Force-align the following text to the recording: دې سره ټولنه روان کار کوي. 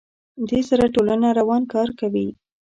دې 0.49 0.59
سره 0.69 0.85
ټولنه 0.95 1.27
روان 1.39 1.61
کار 1.73 1.89
کوي. 1.99 2.27